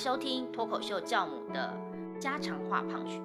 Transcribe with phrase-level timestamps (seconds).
[0.00, 1.70] 收听脱口秀教母的
[2.18, 3.20] 家常话胖曲。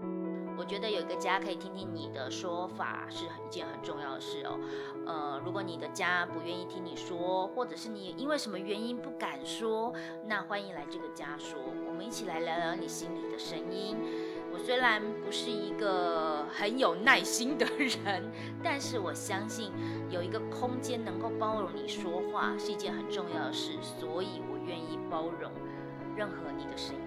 [0.58, 4.60] 我觉得有一个家可以听听你的说法是一件很重要的事哦。
[5.06, 9.94] 呃，如果你的家不愿意听你说，或者是你因为什么原因不敢说，
[10.26, 11.58] 那欢迎来这个家说，
[11.88, 13.96] 我们一起来聊聊你心里的声音。
[14.52, 18.30] 我虽然不是一个很有耐心的人，
[18.62, 19.72] 但是我相信
[20.10, 25.50] 有一个空间能够包容你说话是一件很重要的事，所以我愿意包容
[26.16, 27.02] 任何你的声音。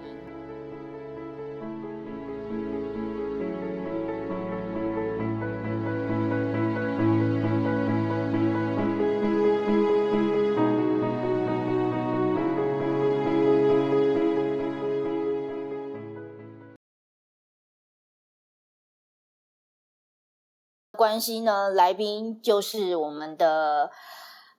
[20.92, 23.92] 关系呢，来宾就是我们的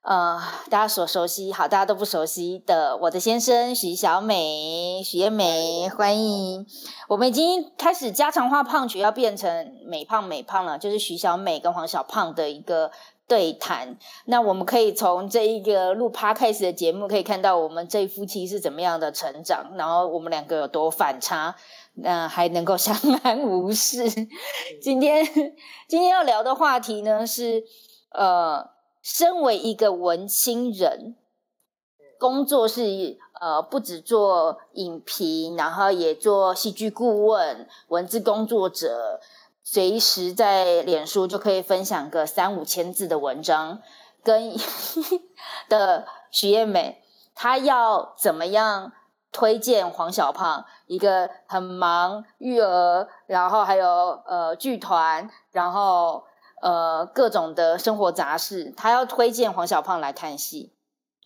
[0.02, 6.66] 呃，大家所熟悉，好，大家都不熟悉的我的先生许小美、许艳美，欢迎。
[7.10, 12.92] 我们已经开始家常话胖曲要变成美胖美胖了，就是许小美跟黄小胖的一个
[13.28, 13.98] 对谈。
[14.26, 21.56] 那我们可以从这一个录 podcast 的节目可以看到，我们这夫妻是怎么样的成长，然后我们两个有多反差。
[22.02, 24.10] 那还能够 相安无事。
[24.82, 25.26] 今天
[25.90, 27.62] 今天要聊的话题呢是，
[28.14, 28.66] 呃，
[29.12, 31.16] 身为一个文青人，
[32.20, 39.20] 工作是呃不止做影评，然后也做戏剧顾问、文字工作者，
[39.64, 43.82] 随时在脸书就可以分享个三五千字的文章。
[44.22, 44.56] 跟
[45.68, 47.02] 的许艳美，
[47.34, 48.92] 她要怎么样？
[49.32, 53.88] 推荐黄小胖，一个很忙育儿，然后还有
[54.26, 56.24] 呃剧团，然后
[56.62, 60.74] 呃各种的生活杂事，他要推荐黄小胖来看戏，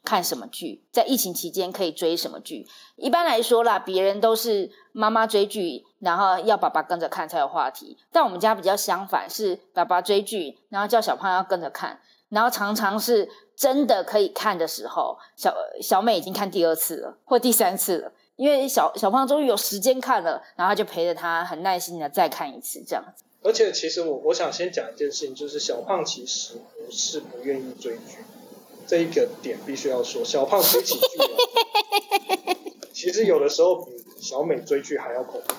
[0.04, 2.68] 看什么剧，在疫情期间可以追什么剧。
[2.96, 12.00] 一般来说啦，别人都是妈妈追剧，然后要爸爸跟着看才有话题，但我们家比较相反，是爸爸追剧，然后叫小胖要跟着看，
[12.30, 13.30] 然后常常是。
[13.56, 23.24] 真的可以看的时候，小小美已经看第二次了，或第三次了，因为小小胖终于有时间看了，然后就陪着他很耐心的再看一次这样子。
[23.44, 26.54] 而且其实我我想先讲一件事情，就是小胖其实
[26.86, 28.18] 不是不愿意追剧，
[28.88, 31.06] 这一个点必须要说，小胖追起剧，
[32.94, 35.54] 其实有的时候比小美追剧还要恐怖。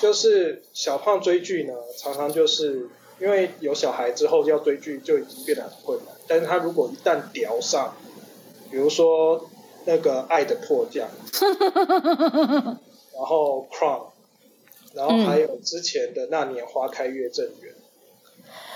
[0.00, 2.88] 就是小胖追剧呢，常常就是。
[3.20, 7.94] 因为有小孩之后要追剧就已经变得很困难，但是他如果一旦聊上，
[8.68, 9.48] 比如说
[9.84, 11.08] 那个《爱的迫降》，
[13.14, 14.00] 然后《Crown》，
[14.94, 17.74] 然后还有之前的那年花开月正圆，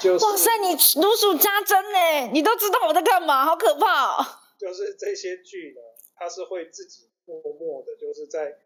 [0.00, 4.41] 就是哇塞，你如数家珍呢，你都知道我在干嘛，好可怕！
[4.59, 5.81] 就是这些剧呢，
[6.16, 8.56] 他是会自己默默的，就是在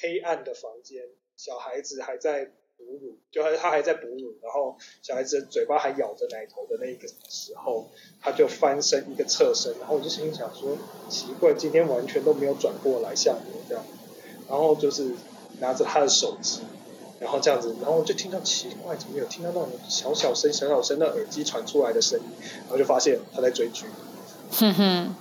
[0.00, 1.02] 黑暗的房间，
[1.36, 2.52] 小孩子还在。
[2.76, 7.88] 哺乳，就还他还在哺乳，然后小孩子嘴巴还咬着奶头的那个时候，
[8.20, 10.76] 他就翻身一个侧身，然后我就心想说，
[11.08, 13.84] 奇怪，今天完全都没有转过来像我这样，
[14.48, 15.12] 然后就是
[15.64, 16.60] 拿着他的手机，
[17.20, 22.26] 然后这样子，然后我就听到奇怪，怎么有听到那种小小声、小小声的耳机传出来的声音，
[22.62, 23.86] 然后就发现他在追剧。
[24.52, 25.14] 哼哼，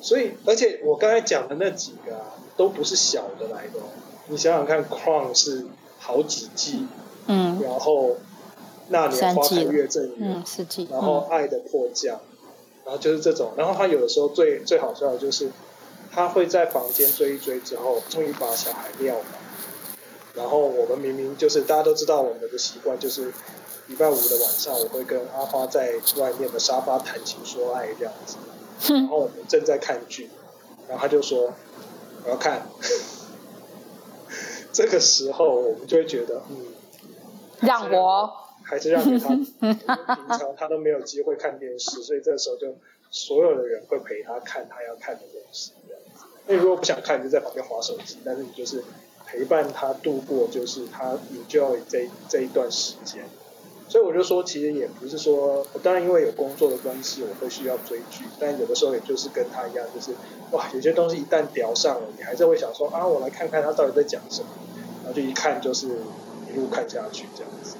[0.00, 3.80] 所以而且我刚才讲的那几个啊，都不是小的来的，
[4.28, 5.66] 你想想看，Crown 是。
[5.98, 6.86] 好几季，
[7.26, 8.16] 嗯，然后
[8.90, 12.20] 那年花开月正圆，嗯，四季，然后爱的迫降，
[12.84, 15.50] 然后就是这种，然后他有的时候最最好笑的就是，
[16.12, 19.24] 他会在房间追一追之后，终于把小孩撂了，
[20.36, 23.32] 然后我们明明就是大家都知道我们的习惯，就是
[23.86, 28.36] 礼拜五的晚上我会跟阿花在外面的沙发谈情说爱这样子，
[28.92, 30.28] 然后我们正在看剧，
[30.88, 31.52] 然后他就说
[32.24, 32.66] 我要看。
[34.72, 36.66] 这个时候，我们就会觉得，嗯，
[37.60, 38.30] 让我
[38.62, 39.28] 还是让给他。
[39.30, 42.76] 平常他都没有机会看电视，所以这个时候就
[43.10, 45.72] 所有的人会陪他看他要看的东西。
[46.46, 48.84] 那如果不想看，你就在旁边划手机，但是你就是
[49.26, 53.24] 陪伴他度过，就是他 enjoy 这这一段时间。
[53.88, 60.10] 所以我就说，其实也不是说，当然因为有工作的关系，我会需要追剧，但有的时候也就是跟他一样，就是
[60.50, 64.48] 哇，有些东西一旦聊上了，你还是会想说啊，我来看看他到底在讲什么，
[65.04, 67.76] 然后就一看就是一路看下去这样子。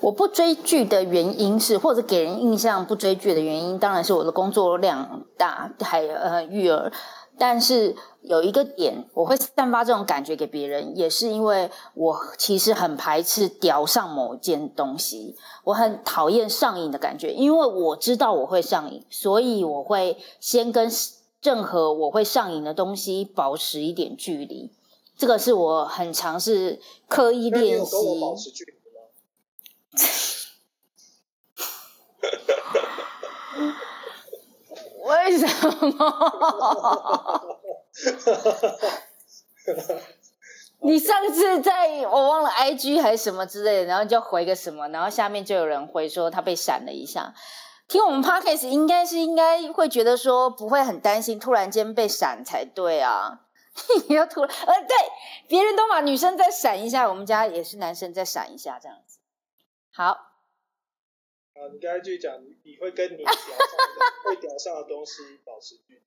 [0.00, 6.92] 我不追剧的原因是，或者给人印象不追剧的原因，当然是我的工作量大，还呃育儿。
[7.38, 20.90] 但是有一个点，我会散发这种感觉给别人，也是因为我其实很排斥屌上某件东西，我很讨厌上瘾的感觉，因为我知道我会上瘾，所以我会先跟
[21.40, 24.72] 任何我会上瘾的东西保持一点距离。
[25.16, 27.92] 这个是我很尝试刻意练习。
[35.08, 35.46] 保持距
[35.86, 36.04] 离吗？
[38.04, 40.00] 为什么？
[40.80, 47.34] 你上次在我忘了 I G 还是什么之类的，然后就回个什么，然后下面就有人回说他被闪了一下。
[47.88, 53.40] 听我们 podcast 应该是应该会觉得说不会很担心突然间被闪才对啊。
[54.08, 54.96] 你要突然呃对，
[55.48, 59.18] 别人都把女生再闪一下，我们家也是男生再闪一下这样子。
[59.92, 60.27] 好，
[61.58, 66.00] 啊，你刚才继续讲，你你会跟你屌上的 会屌上的东西保持距离。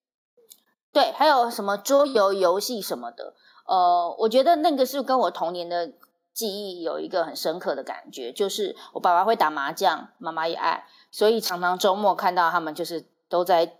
[0.94, 3.34] 对，还有什么桌游游戏什么的，
[3.66, 5.92] 呃，我觉得那个是跟我童年的
[6.34, 13.78] 记忆有一个很深刻的感觉，就是我爸爸会打麻将，妈妈也爱，所以常常周末看到他们就是都在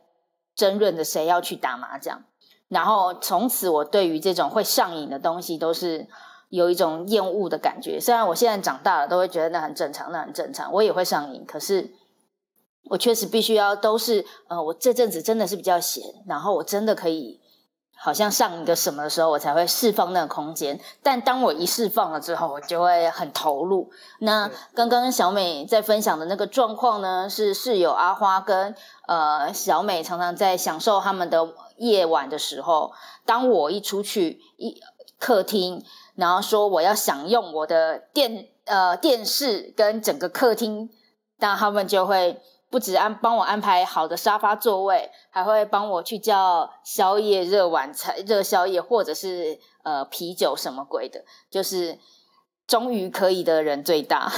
[0.54, 2.24] 争论着谁要去打麻将，
[2.68, 6.08] 然后从此我对于这种会上瘾的东西都是
[6.52, 8.00] 有一种厌恶的感觉。
[8.00, 11.92] 虽然我现在长大了，都会觉得那很正常，那很正常，我也会上瘾，可是。
[12.90, 17.40] 我确实必须要都是，呃，我这阵子真的是比较闲，然后我真的可以
[17.96, 20.78] 好像上一个什么的时候，我才会释放那个空间。
[21.02, 23.92] 但当我一释放了之后，我就会很投入。
[24.20, 28.76] 那刚刚小美在分享的那个状况呢，是室友阿花跟
[29.08, 32.92] 呃小美常常在享受他们的夜晚的时候，
[33.26, 34.76] 当我一出去一
[35.18, 35.86] 客厅，
[36.16, 40.90] 然后说我要享用我的电呃电视跟整个客厅，
[41.38, 42.42] 那他们就会。
[42.72, 52.00] 不止安帮我安排好的沙发座位，还会帮我去叫宵夜、热晚餐、热宵夜，或者是呃啤酒什么鬼的，就是
[52.66, 54.32] 终于可以的人最大，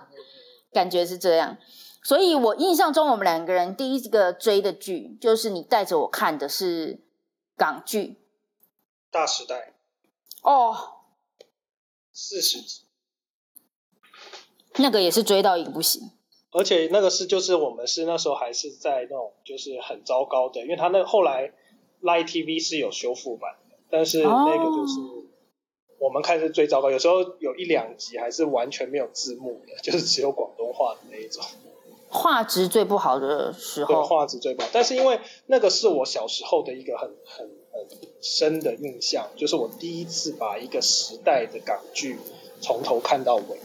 [0.72, 1.58] 感觉是这样。
[2.02, 7.02] 所以我印象中，我们两个人第一个追的剧，就是你带着我看的是
[7.54, 8.18] 港剧
[9.12, 9.74] 《大时代》
[10.50, 10.97] 哦，
[12.20, 12.80] 四十集，
[14.78, 16.10] 那个也是追到一个不行。
[16.50, 21.52] 而且那个是就是我们是那时候还是在那种就是很糟糕的，因为他那后来
[22.02, 24.98] Live TV 是有修复版的，但是那个就是
[26.00, 31.44] 我们看是最糟糕，有时候有一两集还是完全没有字幕的， 就是只有广东话的那一种。
[32.08, 34.02] 画质最不好的时候。
[34.02, 37.86] 画质最不好，但是因为那个是我小时候的一个很很很
[38.20, 42.18] 深的印象，就是我第一次把一个时代的港剧
[42.60, 43.58] 从头看到尾。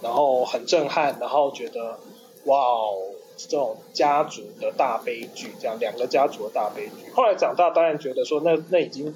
[0.00, 1.98] 然后很震撼，然后觉得
[2.44, 7.10] 哇哦，这种家族的大悲剧，这样两个家族的大悲剧。
[7.12, 9.12] 后来长大，当然觉得说那那已经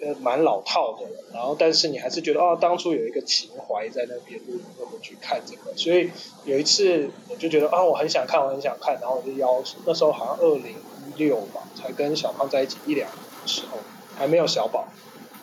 [0.00, 1.24] 呃蛮老套的了。
[1.32, 5.76] 然后，但是你还是觉得哦，当初有一个情怀在那边，就我们去看这个。
[5.76, 6.10] 所以
[6.44, 10.74] 有一次我就觉得啊，我很想看，我很想看，然后我就邀那时候好像二零
[11.06, 13.78] 一六吧，才跟小胖在一起一两年的时候，
[14.16, 14.88] 还没有小宝，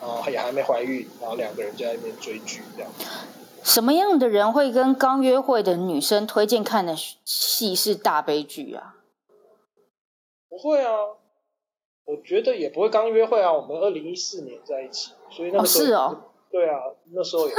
[0.00, 2.90] 然后也还没怀孕，然后两个人就在那边追剧这样。
[3.62, 8.94] 什么样的人会跟刚约会的女生推荐看的戏是大悲剧啊？
[10.48, 10.90] 不会啊，
[12.04, 13.52] 我觉得也不会刚约会啊。
[13.52, 16.80] 我们二零一四年在一起，所以那个是哦，对啊，
[17.12, 17.54] 那时候也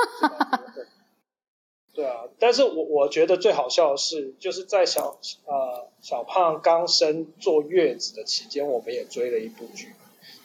[1.93, 2.23] 对啊。
[2.39, 9.93] 但是我我觉得最好笑的是，就是在小呃小胖刚生坐月子的期间，我们也追了一部剧，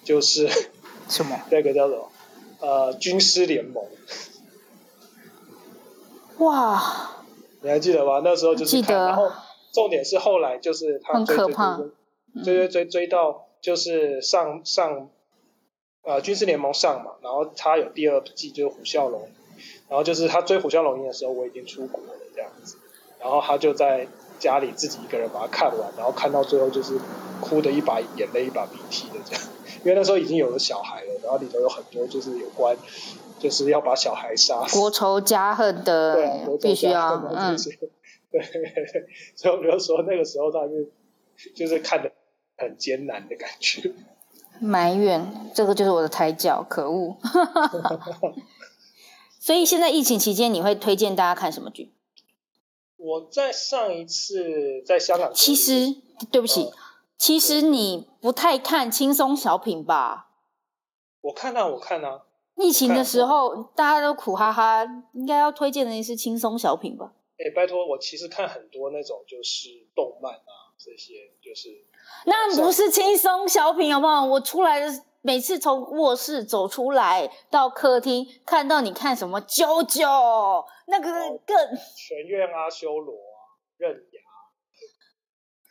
[0.02, 0.48] 就是
[1.08, 1.40] 什么？
[1.50, 2.10] 那个叫做
[2.60, 3.84] 呃军师联盟。
[6.38, 6.82] 哇，
[7.62, 8.20] 你还记得吗？
[8.24, 9.30] 那时候就是看，然后
[9.72, 15.08] 重点是后来就是他追追追追追追到就是上上
[16.02, 19.28] 呃军事联盟上嘛，然后他有第二季就是虎啸龙，
[19.88, 22.76] 然后就是他追虎啸龙吟的时候，我已经出国了这样子，
[23.20, 24.08] 然后他就在
[24.44, 27.00] 家里自己一个人把它看完，然后看到最后就是
[27.40, 29.42] 哭的一把眼泪一把鼻涕的这样，
[29.84, 32.76] 因为那时候已经有了小孩了，然后里头有很多就是有关。
[33.36, 36.16] 就是要把小孩杀，国仇家恨的，
[36.62, 37.54] 必须要，嗯，
[38.30, 38.40] 对，
[39.36, 40.88] 所以我就说那个时候他是
[41.54, 42.10] 就是看的
[42.56, 43.92] 很艰难的感觉，
[44.60, 47.18] 埋怨这个就是我的胎教，可恶。
[49.38, 51.92] 所以现在疫情期间，你会推荐大家看什么剧？
[53.04, 55.94] 我在上一次在香港，其实
[56.32, 56.70] 对不起，
[57.18, 60.30] 其实你不太看轻松小品吧？
[61.20, 62.22] 我看啊，我看啊。
[62.56, 64.82] 疫情的时候，大家都苦哈哈，
[65.12, 67.12] 应该要推荐的是轻松小品吧？
[67.36, 71.68] 哎，拜托，我其实看很多那种就是动漫啊，这些就是。
[72.24, 74.24] 那不是轻松小品好不好？
[74.24, 74.86] 我出来的
[75.26, 81.10] 每次从卧室走出来到客厅，看到你看什么啾啾，那个
[81.46, 81.56] 更。
[81.96, 84.20] 全院阿修罗啊，刃牙。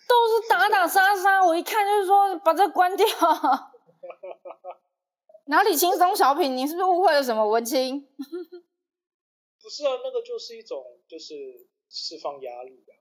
[0.09, 3.05] 都是打打杀杀，我一看就是说把这关掉。
[5.45, 6.57] 哪里轻松小品？
[6.57, 7.45] 你是不是误会了什么？
[7.47, 8.01] 文青？
[9.61, 11.35] 不是啊，那个就是一种就是
[11.89, 12.97] 释放压力啊。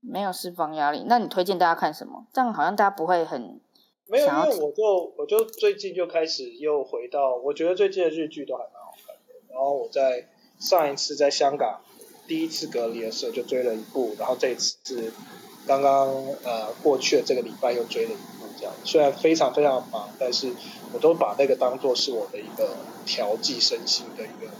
[0.00, 2.28] 没有释放压力，那你推荐大家看什么？
[2.32, 3.60] 这样好像大家不会很
[4.10, 9.34] 没有，因为我就我就最近就开始又回到，我觉得最近的日剧都还蛮好看的。
[9.48, 10.26] 然后我在
[10.58, 11.80] 上一次在香港
[12.26, 15.12] 第一次隔离的时候就追了一部，然后这一次是
[15.64, 16.08] 刚刚
[16.42, 20.52] 呃过去的这个礼拜又追了一部，这样虽然非常非常忙，但是
[20.92, 22.76] 我都把那个当做是我的一个
[23.06, 24.50] 调剂身心的一个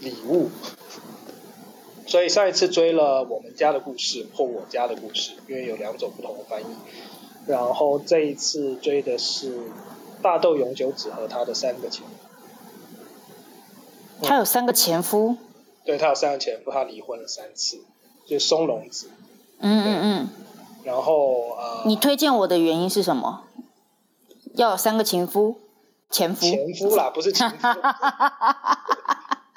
[0.00, 0.48] 礼物。
[2.08, 6.74] 所以上一次追了我们家的故事或我家的故事，因为有两种不同的翻译。
[7.48, 9.72] 然后这一次追的是
[10.22, 12.12] 大豆永久子和他的三个前夫。
[14.22, 15.36] 他有三个前夫？
[15.84, 17.78] 对，他有三个前夫，他离婚了三次，
[18.26, 19.10] 就是松隆子。
[19.60, 20.28] 嗯嗯嗯。
[20.84, 21.82] 然后呃。
[21.86, 23.44] 你推荐我的原因是什么？
[24.54, 25.58] 要有三个前夫？
[26.10, 26.46] 前夫？
[26.46, 27.56] 前夫啦，不是前夫。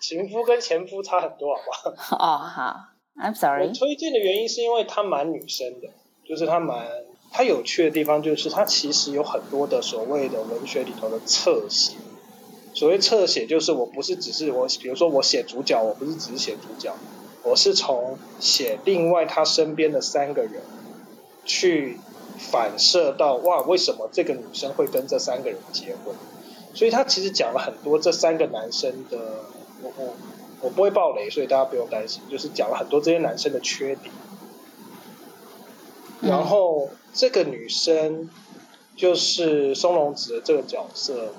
[0.01, 1.91] 前夫跟前夫差很多，好不好？
[2.17, 2.75] 哦，好
[3.17, 3.67] ，I'm sorry。
[3.67, 5.89] 我推荐的原因是因为他蛮女生的，
[6.23, 6.87] 就是他蛮
[7.31, 11.93] 她有趣的地方就是她其实有很多的所谓的文学里头的侧写。
[12.73, 16.93] 所谓侧写就是我不是只是我，比如说我写主角，我不是只是写主角，
[17.43, 20.61] 我是从写另外他身边的三个人
[21.45, 21.97] 去
[22.37, 26.15] 反射到哇，为什么这个女生会跟这三个人结婚？
[26.73, 29.45] 所以他其实讲了很多这三个男生的。
[29.83, 30.13] 我我
[30.61, 32.21] 我不会爆雷，所以大家不用担心。
[32.29, 34.13] 就是讲了很多这些男生的缺点，
[36.21, 38.29] 然后这个女生
[38.95, 41.33] 就是松隆子的这个角色，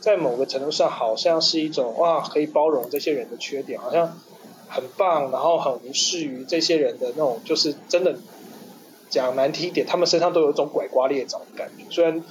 [0.00, 4.18] 在某个程度上好像是一种哇，可以包容这些人的缺点，好像
[4.68, 8.16] 很棒，然后很无视于这些人的那种，就是真的
[9.10, 12.22] 讲难听一点，他们身上都有一种拐瓜裂枣的感觉，虽然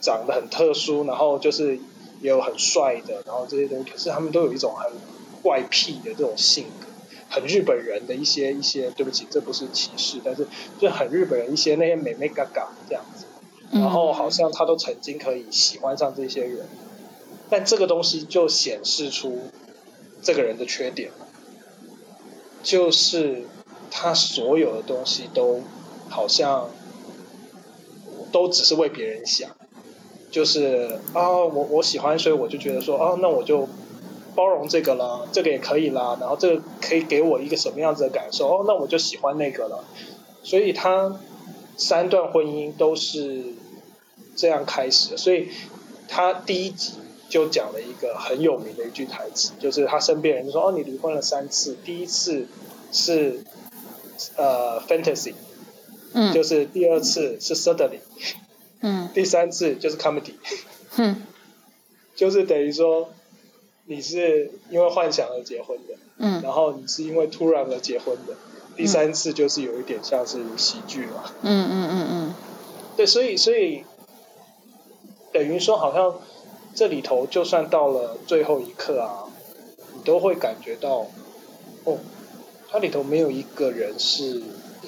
[0.00, 1.78] 长得很特殊，然后就是。
[2.22, 4.90] 也有很帅的，然后这些东西，可是他们都有一种很
[5.42, 6.85] 怪癖的这种性格，
[7.28, 10.46] 很日本人的一些一些，对不起，这不是歧视，但是
[10.78, 13.24] 就很日本人一些那些美美嘎嘎这样子，
[13.72, 16.66] 然后好像他都曾经可以喜欢上这些人，
[17.50, 19.50] 但这个东西就显示出
[20.22, 21.10] 这个人的缺点。
[21.18, 21.26] 了，
[22.62, 23.44] 就是
[23.90, 25.62] 他所有的东西都
[26.08, 26.70] 好像
[28.32, 29.50] 都只是为别人想。
[30.28, 33.68] 就是啊，我我喜欢，所以我就觉得说，哦，那我就
[34.36, 39.82] 包容这个了，这个也可以啦，然后这个可以给我一个什么样子的感受，哦，那我就喜欢那个了。
[40.44, 41.18] 所以他
[41.76, 43.42] 三段婚姻都是
[44.36, 45.48] 这样开始的，所以
[46.08, 46.92] 他第一集
[47.28, 52.46] 就讲了一个很有名的一句台词，就是他身边人就说，哦，你离婚了三次，第一次
[52.92, 53.42] 是
[54.36, 55.34] 呃 fantasy，
[56.12, 57.98] 嗯，就是第二次是 suddenly。
[58.80, 60.34] 嗯，第三次就是 comedy，
[60.96, 61.22] 嗯，
[62.14, 63.08] 就是等于说
[63.86, 68.34] 你是因为幻想而结婚的，嗯，然后你是因为突然而结婚的，
[68.76, 72.34] 第三次就是有一点像是喜剧嘛，嗯嗯嗯嗯，
[72.96, 73.84] 对，所以所以
[75.32, 76.20] 等于说好像
[76.74, 79.24] 这里头就算到了最后一刻啊，
[79.94, 81.06] 你都会感觉到，
[81.84, 81.98] 哦，
[82.70, 84.42] 它里头没有一个人是。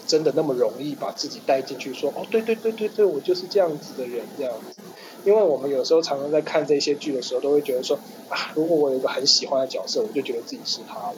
[0.06, 1.92] 真的那么容易把自己带进去？
[1.92, 4.80] 说哦，对对对对对，我就是这样子的人，这样子。
[5.28, 11.14] 因为我们有时候常常在看这些剧的时候，都会觉得说啊，如果我有一个很喜欢的角色，我就觉得自己是他了。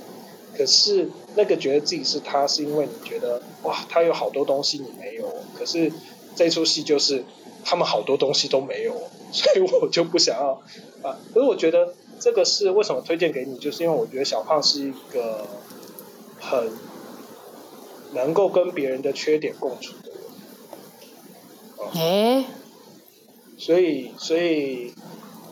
[0.56, 5.32] 可是那个觉得自己是他，是因为你觉得哇，他有好多东西你没有。
[5.56, 5.92] 可是
[6.34, 7.24] 这出戏就是
[7.64, 8.92] 他们好多东西都没有，
[9.32, 10.60] 所以我就不想要
[11.08, 11.16] 啊。
[11.32, 15.46] 可是我觉得这个是为什么推荐给你，就是因为我觉得小胖是一个
[16.38, 16.70] 很。
[18.12, 20.10] 能够跟别人的缺点共处的
[21.94, 22.44] 人，哎，
[23.60, 24.94] 所以所以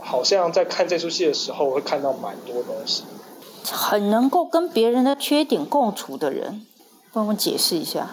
[0.01, 3.05] 好像在看这出戏的时候，会看到蛮多东西。
[3.71, 6.65] 很能够跟别人的缺点共处的人，
[7.13, 8.13] 帮我解释一下。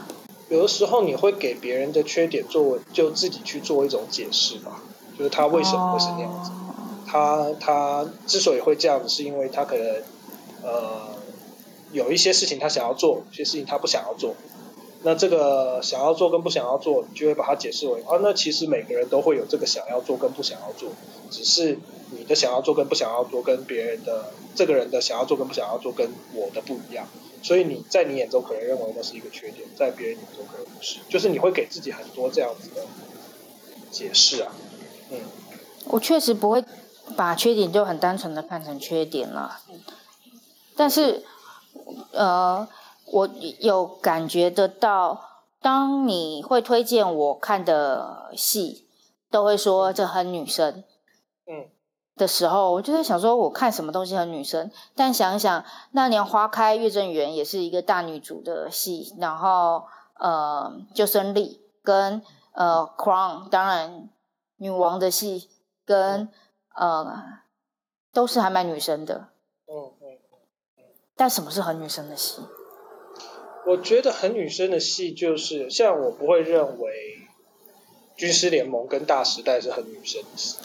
[0.50, 4.82] 有的时候你会给别人的缺点作为，就自己去做一种解释吧，
[5.18, 6.52] 就是他为什么会是那样子。
[7.08, 10.04] 他他之所以会这样子，是因为他可能
[10.62, 11.16] 呃。
[11.92, 14.36] 有一些事情他想要做，有些事情他不想要做。
[15.06, 20.90] 那这个想要做跟不想要做，你就会把它解释为啊，那其实每个人都会有这个想要做跟不想要做，
[21.30, 21.78] 只是
[22.10, 27.08] 你的想要做跟不想要做跟别人的这个人的想要做跟不想要做跟我的不一样，
[27.44, 32.82] 所以你在你眼中可能认为那是一个缺点，在别人眼中可能不是，就是你会给自己很多这样子的
[33.92, 34.52] 解释啊。
[35.12, 35.20] 嗯，
[35.86, 36.66] 我确实不会
[37.16, 39.60] 把缺点就很单纯的看成缺点了，
[40.76, 41.24] 但是。
[42.12, 42.68] 呃，
[43.12, 45.22] 我有感觉得到，
[45.62, 48.88] 当你会推荐我看的戏，
[49.30, 50.84] 都会说这很女生，
[51.46, 51.70] 嗯，
[52.16, 54.72] 的时候，我就在想说，我看什么东西很女生？
[54.96, 59.84] 但想一想，那年花开月正圆也是一个大女主的戏，然后
[60.20, 62.22] 呃，救生力跟
[62.54, 64.10] 呃，Crown 当然
[64.58, 65.50] 女王的戏
[65.86, 66.30] 跟
[66.76, 67.24] 呃
[68.14, 69.28] 都是还蛮女生的，
[69.68, 70.18] 嗯嗯。
[71.18, 72.42] 但什么是很女生的戏？
[73.66, 76.92] 我觉得很女生的戏就是像我不会认为
[78.20, 80.58] 《军师联盟》跟《大时代》是很女生的戏，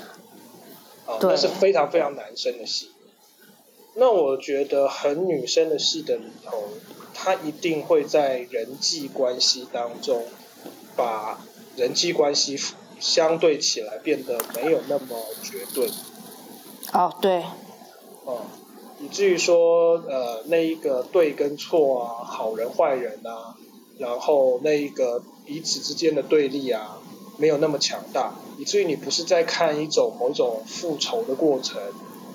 [1.07, 2.91] 啊，那是非常非常男生的戏。
[3.95, 6.69] 那我觉得很女生的戏的里头，
[7.15, 10.27] 它一定会在人际关系当中，
[10.95, 11.41] 把
[11.77, 12.57] 人际关系
[13.01, 15.89] 相对起来变得没有那么绝对。
[16.93, 17.43] 哦，对，
[18.25, 18.43] 哦。
[19.03, 23.57] 以至于说，呃，那一个对跟错啊，好人坏人啊，
[23.99, 26.99] 然后那一个彼此之间的对立啊，
[27.39, 31.81] 没有那么强大，以至于你不是在看一种某种复仇的过程，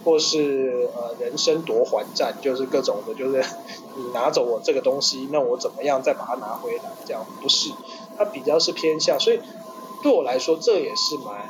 [0.03, 3.43] 或是呃人生夺还战，就是各种的，就是
[3.95, 6.83] 你拿走我这个东西，那我怎么样再把它拿回来？
[7.05, 7.69] 这样不是，
[8.17, 9.39] 它比较是偏向，所以
[10.01, 11.47] 对我来说，这也是蛮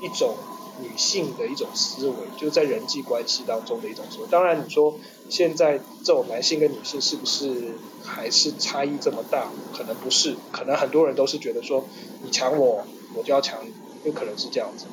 [0.00, 0.34] 一种。
[0.80, 4.26] 女性的一种思维，就在人际关系当中的一种思维。
[4.30, 9.48] 当然，你说现在这种男性跟女性是不是还是差异这么大？
[9.76, 11.84] 可能不是，可能很多人都是觉得说
[12.22, 13.72] 你抢我，我就要抢你，
[14.04, 14.86] 有可能是这样子。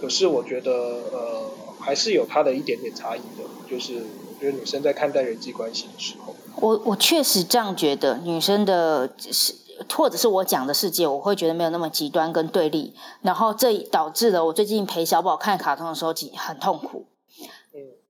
[0.00, 3.44] 可是我觉得，呃，还是有它的一点点差异的。
[3.70, 9.54] 就是我觉得女生在看待人际关系的时候，我我确实这样觉得，女生的是。
[9.94, 17.06] 或者是我讲的世界，我会觉得没有那么极端跟对立，然后这导致了我最近陪小宝看卡通的时候，很痛苦。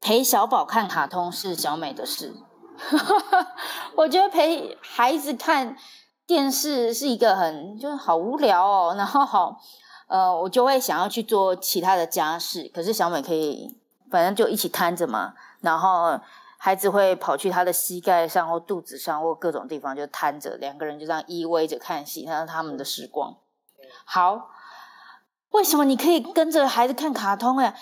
[0.01, 2.35] 陪小宝看卡通是小美的事，
[3.97, 5.77] 我觉得陪孩子看
[6.27, 9.61] 电视是一个很就是好无聊哦，然后好
[10.09, 13.77] 呃，我就会想要去做其他的家事，可是小美可以，
[14.11, 16.21] 反正就一起摊着嘛，然后。
[16.65, 23.37] 孩子会跑去他的膝盖上或肚子上或各种地方就瘫着，两个人就这样依偎着看戏，那是他们的时光。
[24.05, 24.49] 好，
[25.51, 27.59] 为什么你可以跟着孩子看卡通？
[27.59, 27.77] 哎，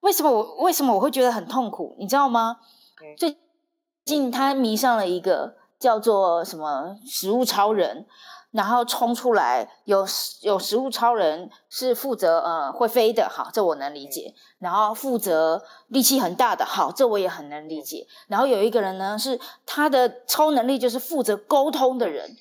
[0.00, 1.96] 为什么我为什么我会觉得很痛苦？
[1.98, 2.58] 你知道吗？
[3.16, 3.38] 最
[4.04, 8.06] 近他迷上了一个叫做什么食物超人。
[8.50, 10.06] 然后冲出来，有
[10.40, 14.34] 有食物超人是负责呃会飞的，好，这我能理解。
[14.58, 18.06] 然后负责力气很大的，好，这我也很能理解。
[18.26, 22.34] 然后有一个人呢，是他的超能力就是负责沟通的人，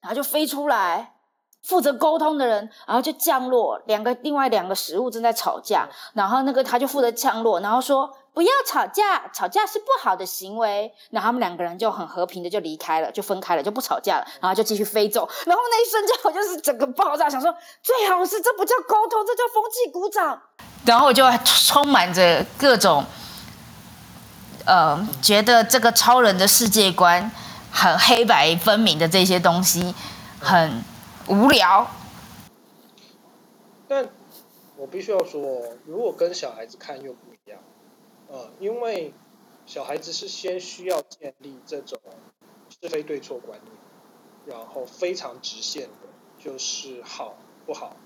[0.00, 1.16] 然后就飞出来，
[1.62, 3.80] 负责沟通的人，然后就降落。
[3.86, 8.16] 两个另外两个食物正在吵架，然后那个他就负责降落，然后说。
[8.32, 10.90] 不要吵架，吵架是不好的行为。
[11.10, 15.28] 然后他们两个人就很和平的就离开了，就分开了，就不吵架了，然后就继续飞走。
[15.46, 20.40] 然后那一瞬间，我就是整个爆炸，想说最好是这不叫沟通，这叫风气鼓掌。
[20.84, 23.04] 然后我就充满着各种，
[24.64, 27.28] 呃，觉得这个超人的世界观
[27.72, 29.92] 很黑白分明的这些东西
[30.38, 30.84] 很
[31.30, 31.88] 无聊。
[33.88, 34.10] 但
[34.76, 37.60] 我必须要说，如果跟小孩子看又不一样。
[38.28, 39.12] 呃，因为
[39.66, 42.00] 小孩子是先需要建立这种
[42.68, 43.76] 是非对错观念，
[44.46, 47.34] 然后非常直线的，就是好
[47.66, 47.96] 不好，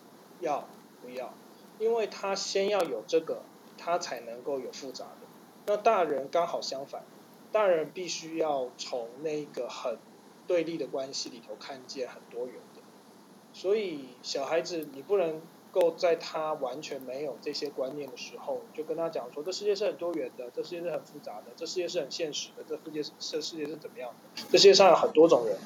[0.41, 0.67] 要
[1.03, 1.35] 不要，
[1.79, 3.43] 因为他先要有这个，
[3.77, 5.27] 他才能够有复杂的。
[5.67, 7.05] 那大人刚好相反，
[7.53, 9.99] 大人必须要从那个很
[10.47, 12.81] 对立的关系里头看见很多元的，
[13.55, 15.41] 所以小孩子你不能。
[15.75, 24.43] 够在他完全没有这些观念的时候，就跟他讲说，这世界是很多元的，这世界是很复杂的，这世界是很现实的，这世界这世界是怎么样的？
[24.53, 25.57] 这世界上有很多种人。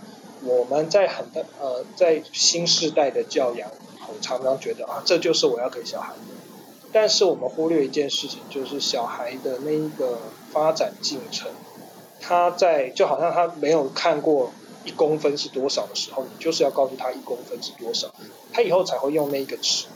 [0.45, 3.71] 我们在很多呃，在新时代的教养，
[4.09, 6.21] 我常常觉得啊，这就是我要给小孩的。
[6.91, 10.21] 但是我们忽略一件事情，就是小孩的那一个
[10.51, 11.51] 发展进程，
[12.19, 14.53] 他在就好像他没有看过。
[14.89, 18.09] 一公分是多少的时候，你就是要告诉他一公分是多少，
[18.53, 19.87] 他以后才会用那个尺。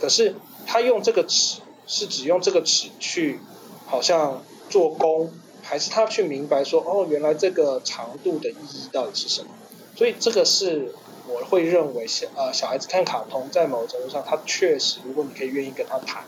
[0.00, 0.34] 可是
[0.66, 3.38] 他用这个尺是只用这个尺去
[3.86, 5.30] 好像做工，
[5.62, 9.50] 还是他去明白说哦，原来这个长度的意义到底是什么？
[9.94, 10.94] 所以这个是
[11.28, 16.24] 我会认为小呃小孩子看卡通，在某种程度上，他确实如果你可以愿意跟他谈，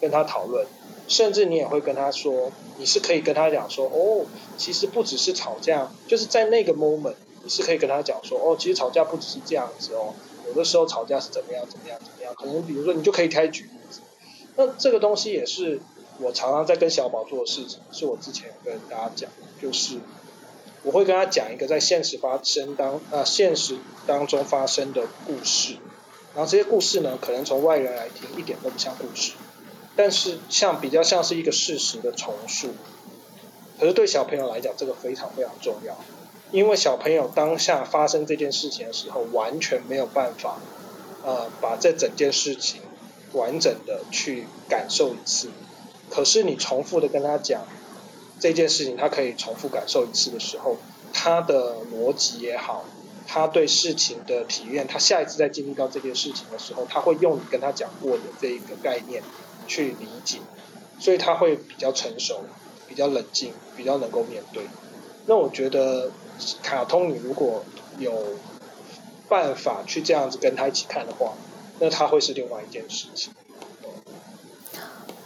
[0.00, 0.66] 跟他讨论，
[1.08, 4.26] 甚至你也会跟他说，你是可以跟他讲说哦，
[4.56, 7.14] 其实不只是吵架，就是在那个 moment。
[7.46, 10.12] 你是可以跟他讲说，哦，其实吵架不只是这样子哦，
[10.48, 14.00] 有的时候吵架是怎么样怎么样怎么样，可能比如说你就可以开举例子。
[14.56, 15.80] 那这个东西也是
[16.18, 19.30] 我常常在跟小宝做的事情，是我之前跟大家讲，
[19.62, 20.00] 就是
[20.82, 23.78] 我会跟他讲一个在现实发生当啊现实
[24.08, 25.76] 当中发生的故事，
[26.34, 29.34] 然后这些故事呢，可能从外人来听一点都不像故事，
[29.94, 32.70] 但是像比较像是一个事实的重述。
[33.78, 35.94] 可是对小朋友来讲，这个非常非常重要，
[36.56, 40.56] 因为小朋友当下发生这件事情的时候，完全没有办法，
[41.22, 42.80] 呃，把这整件事情
[43.34, 45.50] 完整的去感受一次。
[46.08, 47.66] 可是你重复的跟他讲
[48.40, 50.78] 这件事情，他可以重复感受一次的时候，
[51.12, 52.86] 他的逻辑也好，
[53.26, 59.22] 他对事情的体验，他下一次再经历到这件事情的时候，他会用你跟他讲过的这一个概念
[59.66, 60.38] 去理解，
[60.98, 62.44] 所以他会比较成熟。
[62.88, 64.62] 比较冷静，比较能够面对。
[65.26, 66.10] 那我觉得
[66.62, 67.64] 卡通，你如果
[67.98, 68.12] 有
[69.28, 71.32] 办法去这样子跟他一起看的话，
[71.78, 73.32] 那他会是另外一件事情。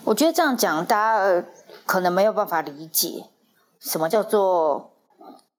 [0.05, 1.45] 我觉得这样讲，大家
[1.87, 3.27] 可能没有办法理解
[3.79, 4.91] 什么叫做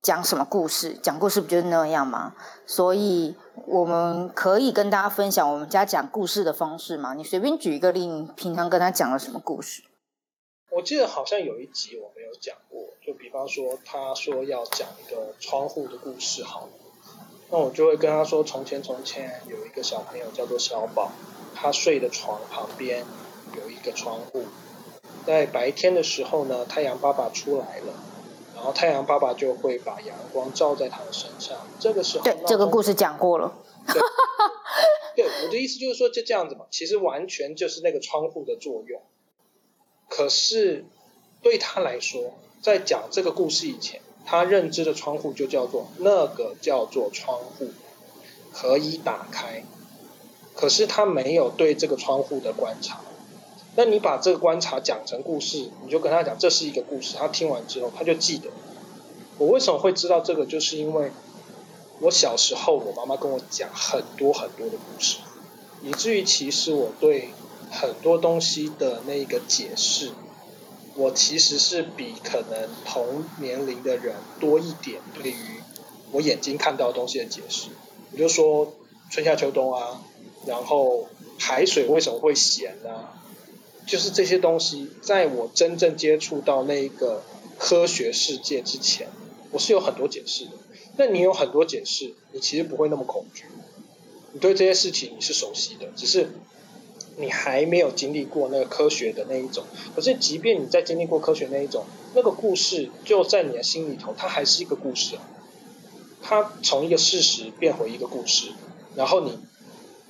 [0.02, 2.34] 讲什么故事，讲故事不就是那样吗？
[2.66, 3.36] 所以
[3.68, 7.14] 我们可以跟大家分享我们家讲故事的方式嘛。
[7.14, 9.84] 你随便举一个例，你平常跟他讲了什么故事？
[10.72, 16.70] 我记得好像有一集我没有讲过，就比方说他说要讲一个窗户的故事，好，
[17.50, 21.12] 那我就会跟他说：从前从前有一个小朋友叫做小宝，
[21.54, 23.04] 他睡的床旁边
[23.58, 24.46] 有一个窗户，
[25.26, 27.94] 在白天的时候呢，太阳爸爸出来了，
[28.56, 33.54] 然后太阳爸爸就会把阳光照在他的身上，这个时候对这个故事讲过了，
[35.18, 39.02] 对，我的意思就是说就这样子嘛，其实完全就是那个窗户的作用。
[40.14, 40.84] 可是
[41.42, 47.70] 对他来说，在讲这个故事以前，他认知的窗户就叫做那个叫做窗户，
[48.52, 49.64] 可以打开。
[50.54, 53.00] 可是他没有对这个窗户的观察。
[53.78, 57.16] 那你把这个观察讲成故事，你就跟他讲这是一个故事。
[57.18, 58.50] 他听完之后，他就记得。
[59.38, 60.46] 我为什么会知道这个？
[60.46, 61.14] 就是因为
[62.02, 65.20] 我小时候，我妈妈跟我讲很多很多的故事，
[65.82, 67.30] 以至于其实我对。
[67.72, 70.12] 很多东西的那个解释，
[70.96, 75.62] 我其实是比可能同年龄的人多一点对于
[76.12, 77.70] 我眼睛看到的东西的解释。
[78.12, 78.74] 我就说
[79.10, 80.04] 春夏秋冬啊，
[80.46, 81.08] 然后
[81.40, 83.08] 海水为什么会咸呢？
[83.88, 87.24] 就是这些东西，在我真正接触到那个
[87.58, 89.08] 科学世界之前，
[89.52, 90.52] 我是有很多解释的。
[90.98, 93.46] 那你有很多解释，你其实不会那么恐惧，
[94.34, 96.30] 你对这些事情你是熟悉的，只是。
[97.22, 99.64] 你还没有经历过那个科学的那一种，
[99.96, 105.18] 可是即便你在经历过科学那一种，那个故事就在你的心里头，它还是一个故事。
[106.24, 108.52] 它从一个事实变回一个故事，
[108.96, 109.40] 然后你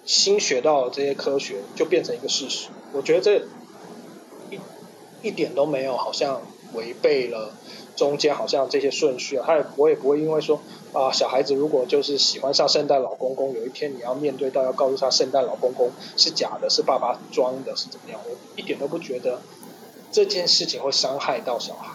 [0.05, 2.67] 新学到这些科学就变成一个事实。
[2.93, 3.45] 我觉得这
[4.49, 4.59] 一
[5.21, 6.41] 一点都没有好像
[6.73, 7.53] 违背了。
[8.01, 10.59] 中间好像这些顺序啊，他也我也不会因为说
[10.91, 18.19] 啊，小孩子如果就是喜欢上圣诞老公公，有一天你要面对到要告诉他圣诞老公公是假的，是爸爸装的，是怎么样？
[18.27, 19.39] 我一点都不觉得
[20.11, 21.93] 这件事情会伤害到小孩，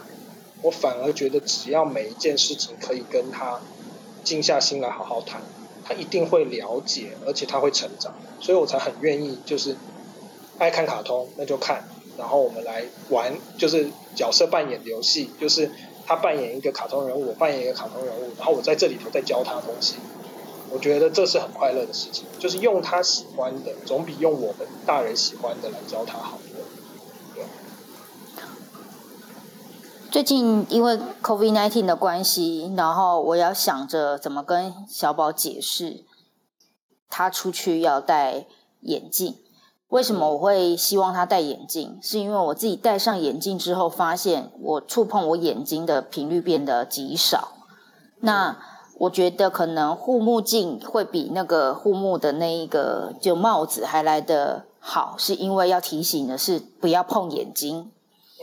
[0.61, 3.59] 我反而觉得只要每一件事情可以跟他
[4.23, 5.41] 静下心来好好谈，
[5.83, 9.75] 他一定会了解，而且他会成长，所以我才很愿意就是
[10.57, 11.83] 爱看卡通那就看，
[12.17, 15.69] 然后我们来玩就是角色扮演的游戏，就是。
[16.07, 19.97] 他扮演一个卡通人物，我扮演一个卡通人物，然后我在这里头再教他东西，
[20.71, 22.25] 我觉得这是很快乐的事情。
[22.39, 26.39] 就是用他喜欢的，总比用我们大人喜欢的来教他好。
[30.09, 36.05] 最近因为 COVID-19 的关系，然后我要想着怎么跟小宝解释，
[37.09, 38.45] 他出去要戴
[38.79, 39.35] 眼镜。
[39.89, 41.97] 为什么我会希望他戴眼镜？
[42.01, 47.53] 是因为我自己戴上眼镜之后，发现我触碰我眼睛的频率变得极少。
[48.19, 48.57] 那
[48.99, 57.91] 我觉得可能护目镜会比那个护目的那一个就帽子还来得好，是因为要提醒的是不要碰眼睛。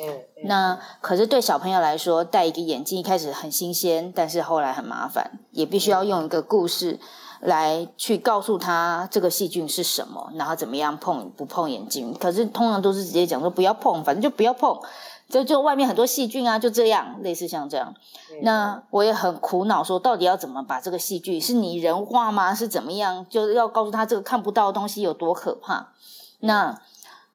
[0.01, 0.21] 嗯。
[0.45, 6.99] 那可是对小朋友来说，戴一个眼镜一开始很新鲜，但是后来很麻烦，也必须要用一个故事。
[7.45, 12.15] 来去告诉他这个细菌是什么，然后怎么样碰不碰眼睛？
[12.19, 14.81] 可是通常都是直接讲说不要碰，反正就不要碰，
[15.29, 17.95] 就就外面很多细菌啊，就这样，类似像这样。
[18.41, 22.55] 那我也很苦恼，说到底要怎么把这个细菌是拟人化吗？
[22.55, 23.27] 是怎么样？
[23.29, 25.93] 就是要告诉他这个看不到的东西有多可怕。
[26.41, 26.81] 那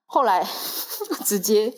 [0.07, 0.43] 后来
[1.23, 1.71] 直接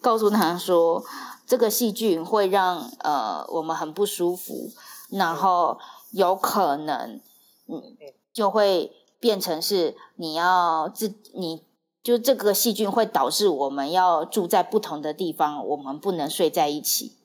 [0.00, 1.02] 告诉他说，
[1.44, 4.70] 这个细菌会让呃我们很不舒服，
[5.10, 5.80] 然后
[6.12, 7.20] 有可能。
[7.66, 7.96] 嗯，
[8.32, 11.62] 就会变成是你要自你
[12.02, 17.16] 就这个细菌会导致我们要住在不同的地方，我们不能睡在一起。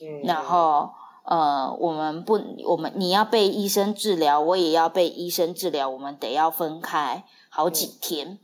[0.00, 0.90] 嗯，然后
[1.24, 8.38] 呃，我们不，我们你要被医生治疗，我也要被医生治疗，我们得要分开好几天。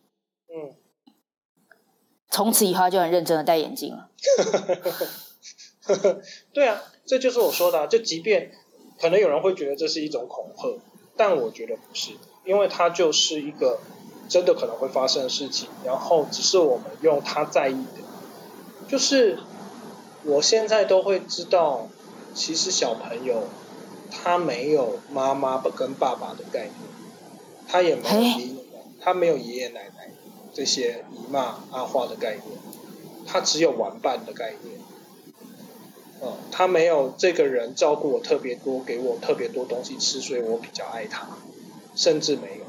[0.48, 0.74] 嗯，
[2.28, 4.10] 从此以后就很认真的戴眼镜了。
[6.52, 8.50] 对啊，这就是我说的，啊，就即便
[9.00, 10.80] 可能有人会觉得这是一种恐吓，
[11.16, 12.12] 但我觉得不是，
[12.44, 13.78] 因为它就是一个
[14.28, 18.02] 真的可能会发生的事情，然后只是我们用他在意的，
[18.88, 19.38] 就是
[20.24, 21.88] 我现在都会知道，
[22.34, 23.44] 其实小朋友
[24.10, 26.74] 他没有妈妈跟爸爸的概念，
[27.68, 28.64] 他也没有爷爷，
[29.00, 30.10] 他没有爷爷奶奶
[30.52, 32.58] 这些姨妈阿花的概念，
[33.26, 34.83] 他只有玩伴的概念。
[36.50, 41.28] 他没有这个人照顾我特别多，给我特别多东西吃，所以我比较爱他，
[41.94, 42.64] 甚至没有。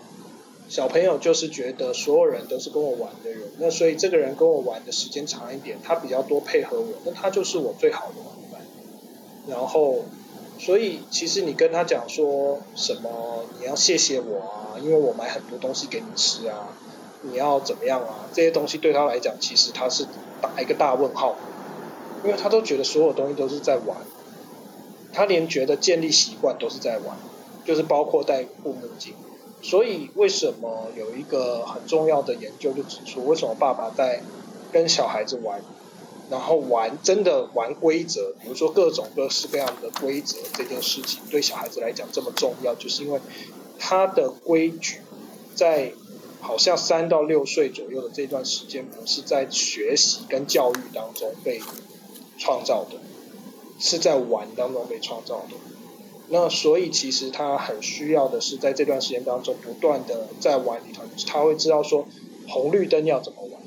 [0.68, 8.62] 小朋友就是觉得所有人都是跟我玩的人，那所以这个人跟我玩的时间长一点，他比较多配合我，那他就是我最好的玩伴。
[9.48, 10.06] 然后，
[10.58, 16.70] 所以其实你跟他讲说什么，你要谢谢我啊，因为我买很多东西给你吃啊，
[17.22, 18.26] 你要怎么样啊？
[18.34, 20.08] 这些东西对他来讲，其实他是
[20.42, 21.36] 打一个大问号。
[22.26, 23.96] 因为他都觉得所有东西都是在玩，
[25.14, 27.16] 他连觉得建立习惯都是在玩，
[27.64, 29.14] 就是包括戴护目镜。
[29.62, 34.24] 所以为什么有一个很重要的研究就指出，为什么爸爸在
[34.72, 35.62] 跟小孩子玩，
[36.30, 43.20] 然后玩真的玩规则，比如说各种各式各样的规则这件事情，对小孩子来讲这么重要，就是因为
[43.78, 45.02] 他的规矩
[45.56, 45.94] 在
[46.42, 51.62] 好像三到六岁左右的这段时间，不是在学习跟教育当中被。
[52.38, 52.98] 创造的，
[53.80, 55.56] 是在玩当中被创造的。
[56.28, 62.08] 那所以其实他很需要的是在这段时间当中不断的在玩里头，他会知道说
[62.48, 63.62] 红绿灯要怎么玩。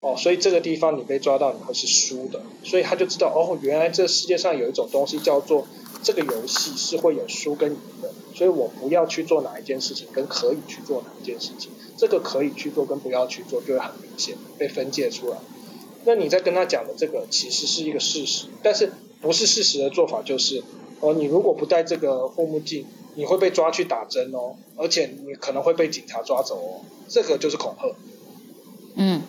[0.00, 5.66] 哦，所以这个地方你被抓到你会是输的，所以他就知道哦，原来这世界上有一种东西叫做
[6.04, 15.38] 这个游戏是会有输跟赢的，所以我不要去做哪一件事情，跟可以去做哪一件事情，这个可以去做跟不要去做就会很明显被分界出来。
[16.08, 18.90] 那你在跟他讲的这个其实是一个事实，但是
[19.20, 20.64] 不是事实的做法就是，
[21.00, 27.94] 哦，你如果不戴这个护目镜，你会被抓去打针哦，而且你可能会被警察抓走哦，这个就是恐吓。
[28.94, 29.20] 嗯，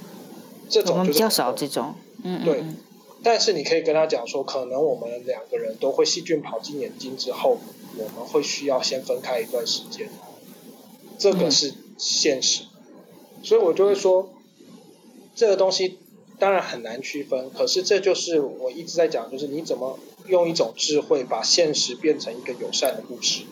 [0.69, 2.63] 这种比较少这种，嗯对。
[3.23, 7.57] 但是你可以跟他讲说，可能我们两个人都会细菌跑进眼睛之后，
[7.97, 10.09] 我们会需要先分开一段时间，
[11.17, 12.63] 这个是现实。
[13.43, 14.29] 所以我就会说，
[15.35, 15.99] 这个东西。
[16.39, 23.43] 当然很难区分，可是这就是我一直在讲，就是你怎么用一种智慧把现实变成一个友善的故事，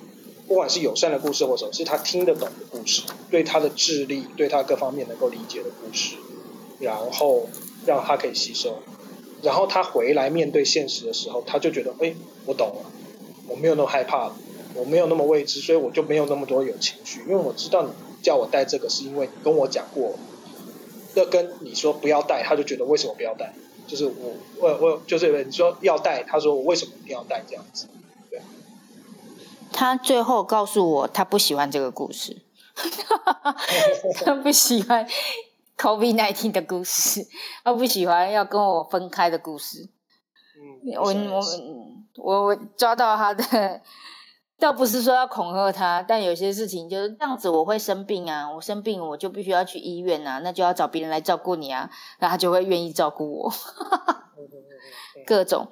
[0.48, 6.16] 不管是友善的故事，或者是他听得懂的故事，对他的智力，对他各方面能够理解的故事，
[6.80, 7.50] 然后
[7.86, 8.80] 让他可以吸收，
[9.42, 12.92] 然后他回来面对现实的时候，他就觉得，哎，我懂了，
[13.50, 14.36] 我没有那么害怕了，
[14.76, 17.90] 我没有那么未知，所以我就没有那么多有情绪，因为我知道你
[18.24, 20.18] 叫我带这个是因为你跟我讲过。
[21.20, 23.54] 要跟你说不要带，他就觉得为什么不要带？
[23.88, 27.88] 就是我我我就是你说要带，他说我为什么一定要带这样子？
[28.30, 28.42] 对。
[29.72, 32.42] 他最后告诉我，他不喜欢这个故事，
[34.26, 35.08] 他不喜欢
[35.78, 37.28] COVID nineteen 的故事，
[37.64, 39.88] 他不喜欢要跟我分开的故事。
[40.58, 41.42] 嗯，我我
[42.18, 43.82] 我我抓到他的。
[44.60, 47.48] 倒不是说要恐吓他，但有些事情就是这样子。
[47.48, 51.90] 我会生病啊，我生病我就必须要去医院啊，那就要找别人来照顾你啊，
[52.20, 53.54] 那他就会愿意照顾我。
[55.28, 55.68] 各种，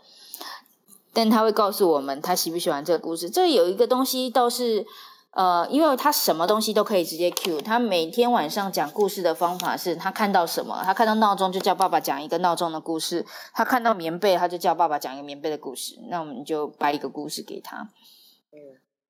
[1.13, 3.27] 但他会告诉我们他喜不喜欢这个故事。
[3.27, 4.85] 这有一个东西倒是，
[5.31, 7.61] 呃，因为他什么东西都可以直接 Q。
[7.61, 15.97] 他每天晚上讲故事的方法是他看到什么，他看到闹钟就叫爸爸讲一个闹钟的故事，他看到棉被他就叫爸爸讲一个棉被的故事。
[16.09, 17.89] 那我们就掰一个故事给他。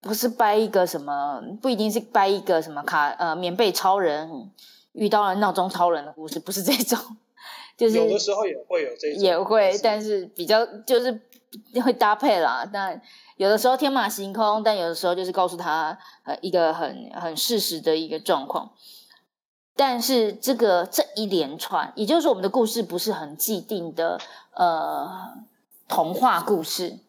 [0.01, 4.51] 不是掰一个什么，不一定是掰一个什么卡呃棉被超人
[4.93, 6.99] 遇到了闹钟超人的故事，不是这种，
[7.75, 11.21] 就是有的时候也会有这种，也会，但是比较就是
[11.83, 12.69] 会搭配啦。
[12.71, 13.01] 但
[13.37, 18.71] 有的时候天马行空，但有的时候就是告诉他呃一个很很事实的一个状况。
[19.75, 24.19] 但是这个这一连串，也就是说我们的故事不是很既定的
[24.53, 25.33] 呃
[25.87, 26.99] 童话故事。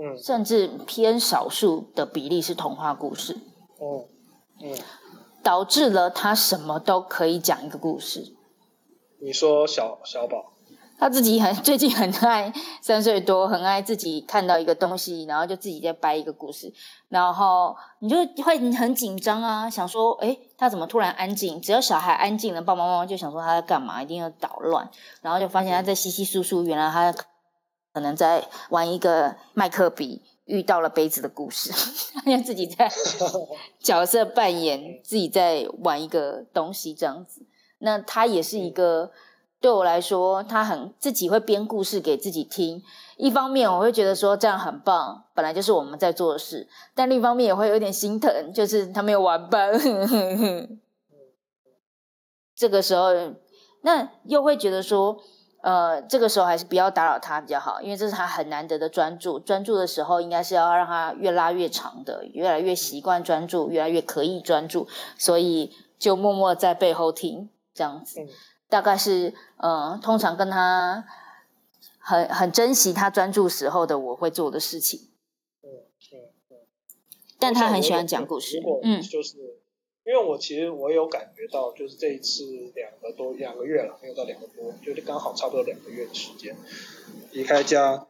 [0.00, 3.38] 嗯，甚至偏少数的比例是童话故事。
[3.80, 4.04] 嗯
[4.62, 4.78] 嗯，
[5.42, 8.34] 导致了他什么都可以讲一个故事。
[9.20, 10.52] 你说小小宝，
[10.98, 16.72] 他自己很最近很爱三岁多，很爱自己看到一个东西，然后就自己在掰一个故事，
[17.08, 21.60] 然后你就会很紧张啊，想说，哎，他怎么突然安静？
[21.60, 24.88] 只要小孩安静了，爸爸妈妈就想说他在干嘛，一定要捣乱，
[25.20, 27.14] 然后就发现他在稀稀疏疏，原来他。
[27.92, 31.70] 可能在玩一个麦克笔遇到了杯子的故事，
[32.24, 32.90] 他自己在
[33.78, 37.46] 角色扮演，自己在玩一个东西这样子。
[37.78, 39.10] 那他也是一个
[39.60, 42.82] 对我来说，他很自己会编故事给自己听。
[43.18, 49.70] 一方面我会觉得说这样很棒，本来就是我们在做的事；但另一方面也会有点心疼，就是他没有玩伴。
[52.56, 53.10] 这个时候，
[53.82, 55.22] 那又会觉得说。
[55.62, 59.38] 呃，这个时候还是不要打扰他比较好，因为这是他很难得的专注。
[59.38, 64.88] 专注的时候，应该是要让他越拉越长的，越来越习惯专注，越来越可以专注。
[65.16, 68.26] 所以就默默在背后听这样子，
[68.68, 71.04] 大概是呃，通常跟他
[71.98, 75.10] 很很珍惜他专注时候的我会做的事情。
[75.62, 75.70] 嗯
[76.12, 76.18] 嗯
[76.50, 76.56] 嗯。
[77.38, 79.61] 但他很喜欢讲故事，嗯，就是。
[80.04, 86.56] 因为我其实我有感觉到，就是这一次两个多两个月了，没有到两个多，就是刚好差不多两个月的时间
[87.30, 88.08] 离开家，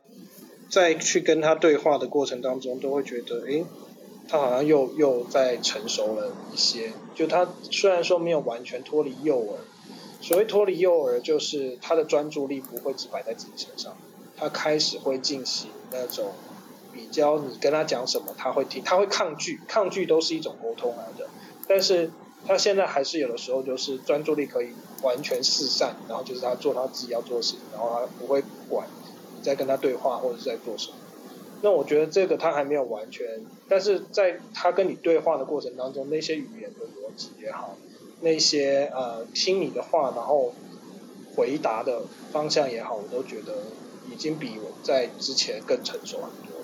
[0.70, 3.64] 再去跟他对话的过程当中，都会觉得，哎，
[4.26, 6.92] 他好像又又在成熟了一些。
[7.14, 9.60] 就他虽然说没有完全脱离幼儿，
[10.22, 13.98] 所谓脱离幼儿，就是他的专注力不会只摆在自己身上，
[14.34, 16.32] 他开始会进行那种
[16.90, 21.28] 比较，你跟他讲什么他会听，他会抗拒，抗拒都是一种沟通来的。
[21.74, 22.10] 但是
[22.46, 28.86] 他现在还是有的时候就是专注力可以完全四散，然后就是他做他自己要做的事情，然后他不会管
[29.34, 30.96] 你在跟他对话或者是在做什么。
[31.62, 33.26] 那我觉得这个他还没有完全，
[33.70, 37.74] 但是在他跟你对话的过程当中，那些语言的逻辑也好，
[38.20, 40.52] 那些呃听你的话然后
[41.34, 43.54] 回答的方向也好，我都觉得
[44.12, 46.60] 已经比我在之前更成熟很多。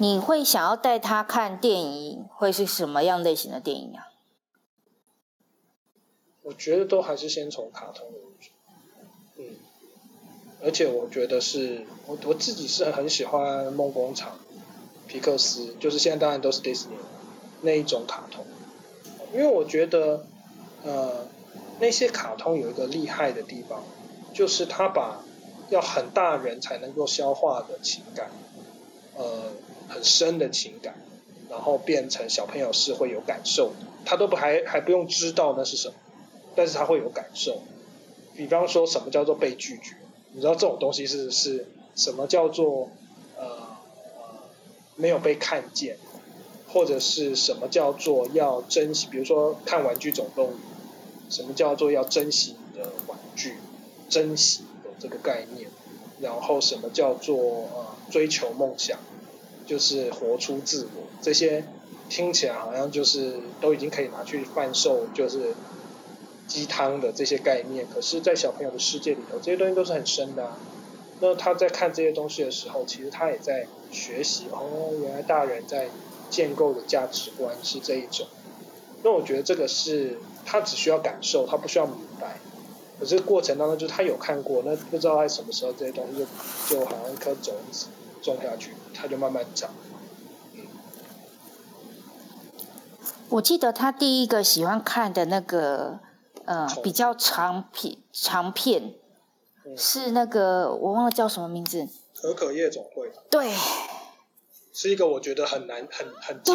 [0.00, 4.12] 你会想要带他看电影，会是什么样类型的电影啊？
[6.42, 8.50] 我觉得都还是先从卡通为主，
[9.38, 9.56] 嗯，
[10.62, 14.38] 而且我觉得是我我自己是很喜欢梦工厂、
[15.08, 17.00] 皮克斯，就是现在当然都是 Disney
[17.62, 18.46] 那一种卡通，
[19.32, 20.24] 因为我觉得
[20.84, 21.26] 呃
[21.80, 23.82] 那些卡通有一个厉害的地方，
[24.32, 25.24] 就是他把
[25.70, 28.30] 要很大人才能够消化的情感，
[29.16, 29.50] 呃。
[29.90, 30.98] 很深的情感，
[31.50, 33.72] 然后变成小朋友是会有感受，
[34.04, 35.94] 他都不还还不用知道那是什么，
[36.54, 37.62] 但是他会有感受。
[38.34, 39.96] 比方说什么叫做被拒绝，
[40.32, 42.90] 你知道这种东西是是什么叫做
[43.36, 43.76] 呃
[44.94, 45.96] 没有被看见，
[46.72, 49.08] 或者是什么叫做要珍惜？
[49.10, 50.56] 比如说看《玩具总动员》，
[51.34, 53.54] 什么叫做要珍惜你的玩具，
[54.08, 55.68] 珍惜的这个概念，
[56.20, 57.36] 然后什么叫做
[57.74, 58.98] 呃追求梦想？
[59.68, 61.62] 就是活出自我，这些
[62.08, 65.54] 听起来好像就是都已经可以拿去贩售，就是
[66.46, 67.86] 鸡汤的这些概念。
[67.94, 70.52] 可是，在小朋友的世界里头，这些东西都是很深的。
[71.20, 75.90] 那他在看这些东西的时候，其实他也在学习哦，原来大人在
[76.30, 78.26] 建构的价值观是这一种。
[79.02, 82.38] 那我觉得这个是他只需要感受，他不需要明白。
[82.98, 87.88] 可是过程当中，就他有看过，那不知道在什么时候这些东西就就好像一颗种子。
[88.22, 89.70] 种下去，它就慢慢长。
[93.30, 96.00] 我记得他第一个喜欢看的那个
[96.46, 98.94] 呃比较长片长片，
[99.76, 101.86] 是那个我忘了叫什么名字。
[102.14, 103.12] 可可夜总会。
[103.30, 103.52] 对。
[104.72, 106.54] 是一个我觉得很难很很对。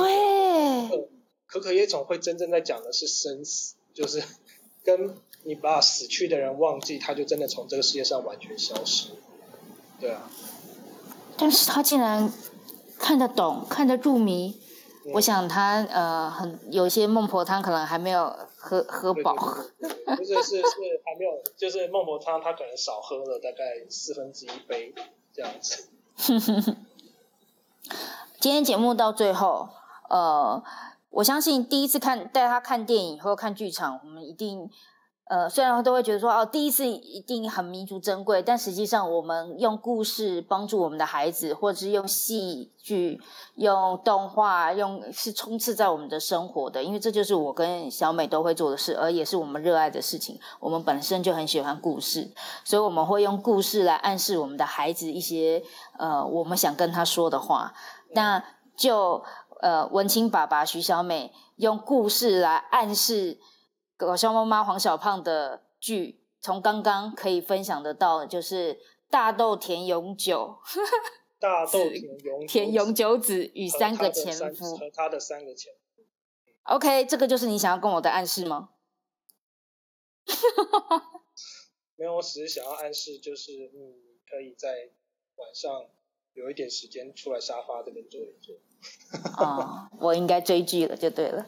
[1.46, 4.24] 可可夜总会真正在讲的是生死，就是
[4.84, 9.10] 跟你把死去的人忘记，他就真的从这个世界上完全消失。
[10.00, 10.32] 对啊。
[11.38, 12.32] 但是他竟然
[12.98, 14.60] 看得懂，看得入迷。
[15.14, 19.36] 我想他呃，很有些孟婆汤可能还没有喝喝饱。
[19.36, 24.94] 不是是是还没有，就是孟婆汤他可能少喝了大概四分之一杯
[25.34, 25.90] 这样子。
[28.40, 29.68] 今天节目到最后，
[30.10, 30.64] 呃，
[31.10, 34.70] 我相信第一次看带他看电影或看剧场，我们一定。
[35.26, 43.20] 呃，虽然都会觉得说哦，第一次一定很弥足珍贵，但实际上我们用故事帮助我们的孩子，或者是用戏剧、
[43.56, 50.38] 用动画、用是充斥在我们的生活的，因为这就是我跟小美都会做的事，而也是我们热爱的事情。
[50.60, 52.30] 我们本身就很喜欢故事，
[52.66, 55.64] 所以我们会用故事来暗示我们的孩子一些
[55.98, 57.74] 呃，我们想跟他说的话。
[58.12, 58.44] 那
[58.76, 59.24] 就
[59.62, 63.40] 呃，文青爸爸徐小美用故事来暗示。
[64.06, 68.80] 搞笑妈妈黄小胖的剧，从刚刚可以分享得到，就是
[69.10, 70.58] 大豆田永久，
[71.40, 76.04] 大豆田永田永久子与三个前夫和他的三个前夫。
[76.64, 78.70] OK，这个就是你想要跟我的暗示吗？
[81.96, 83.94] 没有，我只是想要暗示，就是嗯，
[84.30, 84.90] 可以在
[85.36, 85.86] 晚上
[86.34, 88.56] 有一点时间出来沙发这边坐一坐。
[89.38, 91.46] 哦，我应该追剧了，就对了。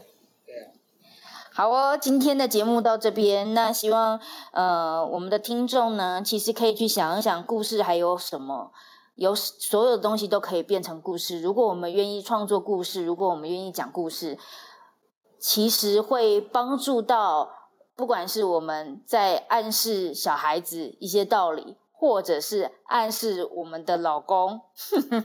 [1.57, 4.19] 好哦，今天的节目到这边，那希望
[4.51, 8.73] 呃我们的听众呢，其实可以去想一想，故事还有什么，
[9.15, 11.41] 有所有的东西都可以变成故事。
[11.41, 14.37] 如果我们愿意创作故事，如果我们愿意讲故事，
[15.39, 17.49] 其实会帮助到，
[17.95, 21.77] 不管是我们在暗示小孩子一些道理。
[22.05, 24.61] 或者是暗示我们的老公，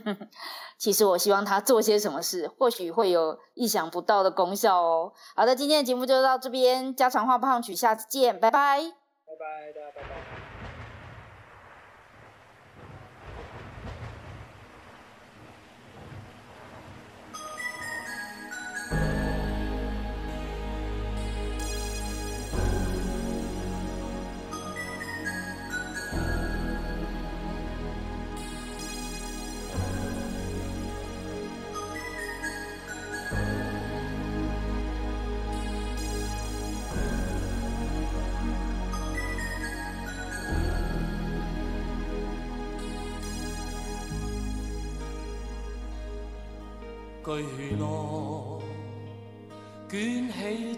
[0.79, 5.13] 其实我希望他做些什么事，或许会有意想不到的功效哦。
[5.35, 10.30] 好的，今天的节目就到这边，家常话胖曲，下次见，拜拜，拜拜，大家拜拜。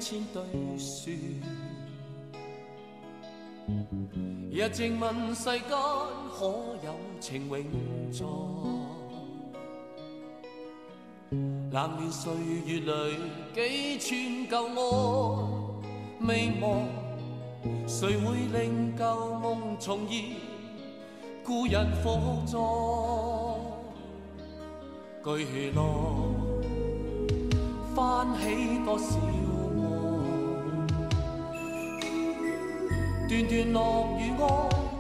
[0.04, 0.44] 千堆
[0.78, 1.14] 雪，
[4.52, 6.46] 日静问世间可
[6.84, 7.64] 有情永
[8.12, 8.26] 在？
[11.72, 12.34] 冷暖岁
[12.66, 13.16] 月里
[13.56, 14.76] 几串旧爱
[16.28, 16.86] 未忘，
[17.88, 20.36] 谁会令旧梦重现？
[21.46, 22.60] 故人复在。
[25.24, 25.80] 巨浪
[27.96, 29.18] 翻起多少
[33.34, 34.46] 段段落雨歌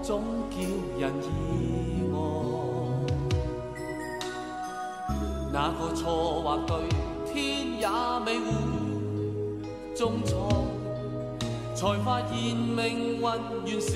[0.02, 0.58] 总叫
[0.98, 2.18] 人意外。
[5.52, 6.76] 那个错或对，
[7.32, 7.88] 天也
[8.26, 8.46] 未会
[9.96, 10.66] 中错，
[11.76, 13.24] 才发现命运
[13.68, 13.92] 原是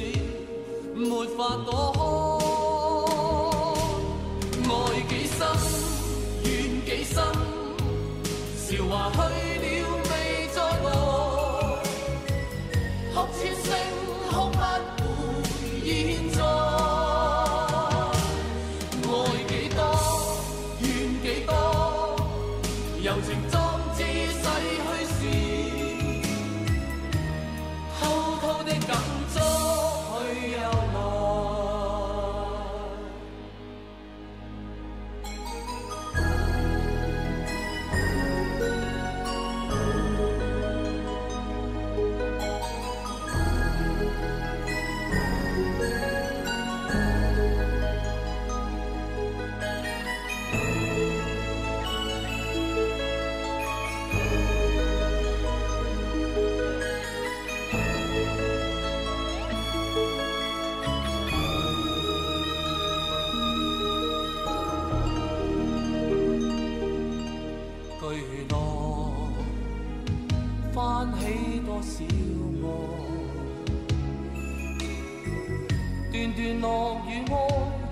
[0.93, 2.37] 没法躲
[4.61, 5.39] 开，爱几深。
[6.43, 6.47] 怨
[6.85, 7.15] 几深？
[8.55, 9.17] 韶华去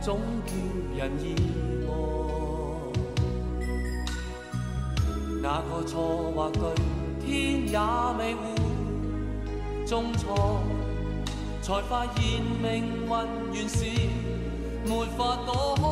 [0.05, 0.53] 总叫
[0.95, 1.33] 人意
[1.87, 1.89] 外。
[5.41, 6.61] 那个错或对，
[7.25, 7.79] 天也
[8.19, 8.39] 未会
[9.83, 10.61] 中错，
[11.59, 13.09] 才发现命运
[13.51, 13.83] 原是
[14.85, 15.83] 没法躲开。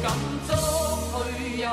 [0.00, 0.12] 感
[0.46, 0.52] 触
[1.24, 1.68] 去又